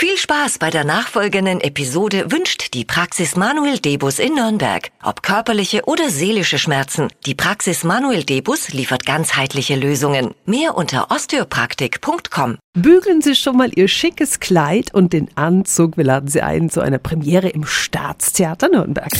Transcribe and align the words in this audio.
Viel 0.00 0.16
Spaß 0.16 0.58
bei 0.58 0.70
der 0.70 0.84
nachfolgenden 0.84 1.60
Episode 1.60 2.30
wünscht 2.30 2.72
die 2.72 2.84
Praxis 2.84 3.34
Manuel 3.34 3.80
Debus 3.80 4.20
in 4.20 4.36
Nürnberg. 4.36 4.92
Ob 5.02 5.24
körperliche 5.24 5.86
oder 5.86 6.08
seelische 6.08 6.60
Schmerzen, 6.60 7.08
die 7.26 7.34
Praxis 7.34 7.82
Manuel 7.82 8.22
Debus 8.22 8.68
liefert 8.68 9.04
ganzheitliche 9.04 9.74
Lösungen. 9.74 10.36
Mehr 10.46 10.76
unter 10.76 11.10
osteopraktik.com. 11.10 12.58
Bügeln 12.74 13.22
Sie 13.22 13.34
schon 13.34 13.56
mal 13.56 13.72
Ihr 13.74 13.88
schickes 13.88 14.38
Kleid 14.38 14.94
und 14.94 15.12
den 15.12 15.36
Anzug. 15.36 15.96
Wir 15.96 16.04
laden 16.04 16.28
Sie 16.28 16.42
ein 16.42 16.70
zu 16.70 16.80
einer 16.80 16.98
Premiere 16.98 17.48
im 17.48 17.66
Staatstheater 17.66 18.68
Nürnberg. 18.68 19.10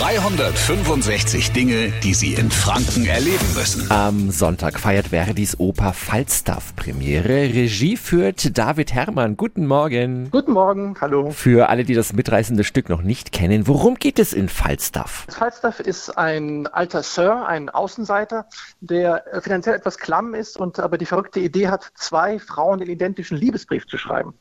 365 0.00 1.52
Dinge, 1.52 1.92
die 2.02 2.14
Sie 2.14 2.34
in 2.34 2.50
Franken 2.50 3.06
erleben 3.06 3.46
müssen. 3.54 3.88
Am 3.92 4.30
Sonntag 4.32 4.80
feiert 4.80 5.08
Verdis 5.08 5.58
Oper 5.60 5.92
Falstaff 5.92 6.74
Premiere. 6.74 7.28
Regie 7.54 7.96
führt 7.96 8.58
David 8.58 8.92
Herrmann. 8.92 9.36
Guten 9.36 9.66
Morgen. 9.66 10.30
Guten 10.32 10.52
Morgen, 10.52 10.96
hallo. 11.00 11.30
Für 11.30 11.68
alle, 11.68 11.84
die 11.84 11.94
das 11.94 12.12
mitreißende 12.12 12.64
Stück 12.64 12.88
noch 12.88 13.02
nicht 13.02 13.30
kennen, 13.30 13.68
worum 13.68 13.94
geht 13.94 14.18
es 14.18 14.32
in 14.32 14.48
Falstaff? 14.48 15.26
Falstaff 15.28 15.78
ist 15.78 16.18
ein 16.18 16.66
alter 16.66 17.04
Sir, 17.04 17.46
ein 17.46 17.70
Außenseiter, 17.70 18.46
der 18.80 19.22
finanziell 19.42 19.76
etwas 19.76 19.98
klamm 19.98 20.34
ist 20.34 20.56
und 20.56 20.80
aber 20.80 20.98
die 20.98 21.06
verrückte 21.06 21.38
Idee 21.38 21.68
hat, 21.68 21.92
zwei 21.94 22.40
Frauen 22.40 22.80
den 22.80 22.90
identischen 22.90 23.36
Liebesbrief 23.36 23.86
zu 23.86 23.96
schreiben. 23.96 24.34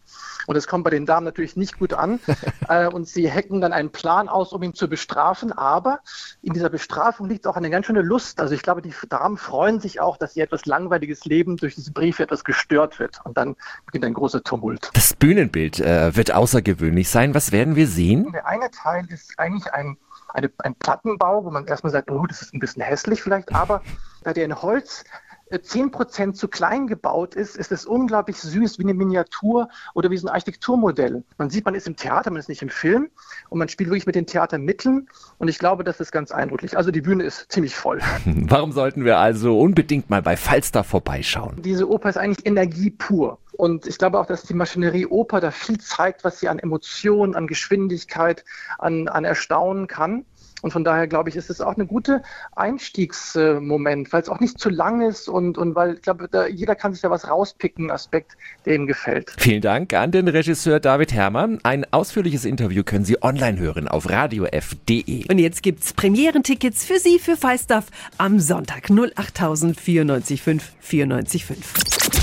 Und 0.48 0.56
das 0.56 0.68
kommt 0.68 0.84
bei 0.84 0.90
den 0.90 1.06
Damen 1.06 1.26
natürlich 1.26 1.56
nicht 1.56 1.80
gut 1.80 1.94
an. 1.94 2.20
äh, 2.70 2.88
und 2.88 3.08
sie 3.08 3.32
hacken 3.32 3.62
dann 3.62 3.74
einen 3.74 3.92
Plan 3.92 4.30
aus, 4.30 4.54
um 4.54 4.64
ihn 4.64 4.74
zu 4.74 4.88
bestrafen. 4.88 5.52
Aber 5.52 6.00
in 6.42 6.54
dieser 6.54 6.70
Bestrafung 6.70 7.30
liegt 7.30 7.48
auch 7.48 7.56
eine 7.56 7.70
ganz 7.70 7.86
schöne 7.86 8.02
Lust. 8.02 8.40
Also 8.40 8.54
ich 8.54 8.62
glaube, 8.62 8.82
die 8.82 8.94
Damen 9.10 9.38
freuen 9.38 9.80
sich 9.80 10.00
auch, 10.02 10.18
dass 10.18 10.36
ihr 10.36 10.44
etwas 10.44 10.66
langweiliges 10.66 11.26
Leben 11.26 11.58
durch 11.58 11.76
diese 11.76 11.92
Briefe 11.92 12.24
etwas 12.24 12.44
gestört 12.44 13.00
wird. 13.00 13.20
Und 13.24 13.38
dann 13.38 13.56
beginnt 13.86 14.06
ein 14.06 14.14
großer 14.14 14.44
Tumult. 14.44 14.90
Das 14.94 15.14
Bühnenbild 15.14 15.80
äh, 15.80 16.16
wird 16.16 16.34
außergewöhnlich 16.34 17.10
sein. 17.10 17.34
Was 17.34 17.52
werden 17.52 17.76
wir 17.76 17.88
sehen? 17.88 18.32
Der 18.34 18.46
eine 18.48 18.70
Teil 18.72 19.06
ist 19.10 19.34
eigentlich 19.38 19.72
ein, 19.73 19.98
eine, 20.30 20.52
ein 20.60 20.76
Plattenbau, 20.76 21.45
wo 21.45 21.52
man 21.52 21.66
erstmal 21.66 21.92
sagt, 21.92 22.12
oh, 22.12 22.26
das 22.26 22.42
ist 22.42 22.54
ein 22.54 22.60
bisschen 22.60 22.82
hässlich 22.82 23.22
vielleicht, 23.22 23.54
aber 23.54 23.82
da 24.23 24.34
der 24.34 24.45
in 24.45 24.62
Holz 24.62 25.04
10% 25.52 26.30
äh, 26.30 26.33
zu 26.33 26.47
klein 26.47 26.88
gebaut 26.88 27.36
ist, 27.36 27.55
ist 27.55 27.72
es 27.72 27.86
unglaublich 27.86 28.38
süß, 28.38 28.80
wie 28.80 28.83
eine 28.83 28.94
Miniatur 28.94 29.69
oder 29.94 30.09
wie 30.09 30.17
so 30.17 30.27
ein 30.27 30.33
Architekturmodell. 30.33 31.23
Man 31.38 31.49
sieht, 31.49 31.66
man 31.66 31.75
ist 31.75 31.88
im 31.88 31.95
Theater, 31.95 32.31
man 32.31 32.39
ist 32.39 32.49
nicht 32.49 32.61
im 32.61 32.69
Film 32.69 33.09
und 33.49 33.59
man 33.59 33.69
spielt 33.69 33.89
wirklich 33.89 34.05
mit 34.05 34.16
den 34.16 34.25
Theatermitteln 34.25 35.08
und 35.38 35.47
ich 35.47 35.59
glaube, 35.59 35.83
das 35.83 35.99
ist 35.99 36.11
ganz 36.11 36.31
eindrücklich. 36.31 36.77
Also 36.77 36.91
die 36.91 37.02
Bühne 37.02 37.23
ist 37.23 37.52
ziemlich 37.52 37.75
voll. 37.75 37.99
Warum 38.25 38.71
sollten 38.71 39.05
wir 39.05 39.17
also 39.17 39.59
unbedingt 39.59 40.09
mal 40.09 40.21
bei 40.21 40.38
Falstaff 40.38 40.88
vorbeischauen? 40.88 41.61
Diese 41.61 41.89
Oper 41.89 42.09
ist 42.09 42.17
eigentlich 42.17 42.45
Energie 42.45 42.89
pur. 42.89 43.39
Und 43.54 43.86
ich 43.88 43.98
glaube 43.98 44.20
auch, 44.20 44.26
dass 44.26 44.44
die 44.44 44.54
Maschinerie 44.54 45.06
Oper 45.06 45.40
da 45.40 45.52
viel 45.52 45.80
zeigt, 45.80 46.23
was 46.23 46.40
sie 46.40 46.50
an 46.50 46.59
Emotionen, 46.59 47.36
an 47.36 47.48
Geschwindigkeit, 47.48 48.44
an, 48.80 49.08
an 49.08 49.26
Erstaunen 49.26 49.88
kann. 49.88 50.26
Und 50.64 50.72
von 50.72 50.86
daher 50.86 51.08
glaube 51.08 51.30
ich, 51.30 51.36
ist 51.36 51.50
es 51.50 51.60
auch 51.60 51.76
ein 51.76 51.88
guter 51.88 52.22
Einstiegsmoment, 52.56 54.14
weil 54.14 54.22
es 54.22 54.30
auch 54.30 54.40
nicht 54.40 54.58
zu 54.58 54.70
lang 54.70 55.02
ist 55.02 55.28
und, 55.28 55.58
und 55.58 55.76
weil 55.76 55.95
ich 55.95 56.02
glaube, 56.02 56.30
da, 56.32 56.48
jeder 56.48 56.73
kann 56.73 56.94
sich 56.94 57.02
da 57.02 57.12
was 57.12 57.28
rauspicken, 57.28 57.92
Aspekt, 57.92 58.38
der 58.66 58.76
ihm 58.76 58.88
gefällt. 58.88 59.36
Vielen 59.38 59.62
Dank 59.62 59.94
an 59.94 60.12
den 60.12 60.30
Regisseur 60.30 60.80
David 60.80 61.12
Herrmann. 61.12 61.60
Ein 61.64 61.86
ausführliches 61.92 62.45
Interview 62.45 62.84
können 62.86 63.04
Sie 63.04 63.22
online 63.22 63.60
hören 63.60 63.90
auf 63.90 64.10
radiof.de. 64.10 65.30
Und 65.30 65.38
jetzt 65.38 65.64
gibt's 65.64 65.92
Premierentickets 65.94 66.86
für 66.86 66.98
Sie 66.98 67.20
für 67.20 67.36
Falstaff 67.36 67.88
am 68.17 68.40
Sonntag 68.40 68.90
08000 68.90 69.78
94 69.78 70.42
5 70.42 70.72
94 70.80 71.45
5. 71.45 72.23